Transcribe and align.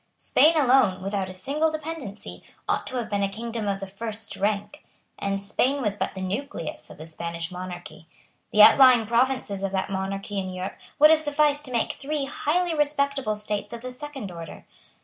Spain 0.17 0.57
alone, 0.57 1.03
without 1.03 1.29
a 1.29 1.33
single 1.35 1.69
dependency, 1.69 2.41
ought 2.67 2.87
to 2.87 2.97
have 2.97 3.07
been 3.07 3.21
a 3.21 3.29
kingdom 3.29 3.67
of 3.67 3.79
the 3.79 3.85
first 3.85 4.35
rank; 4.35 4.83
and 5.19 5.39
Spain 5.39 5.79
was 5.79 5.95
but 5.95 6.15
the 6.15 6.23
nucleus 6.23 6.89
of 6.89 6.97
the 6.97 7.05
Spanish 7.05 7.51
monarchy. 7.51 8.07
The 8.51 8.63
outlying 8.63 9.05
provinces 9.05 9.61
of 9.63 9.71
that 9.73 9.91
monarchy 9.91 10.39
in 10.39 10.49
Europe 10.49 10.79
would 10.97 11.11
have 11.11 11.21
sufficed 11.21 11.65
to 11.65 11.71
make 11.71 11.91
three 11.91 12.25
highly 12.25 12.73
respectable 12.73 13.35
states 13.35 13.73
of 13.73 13.81
the 13.81 13.91
second 13.91 14.31
order. 14.31 14.65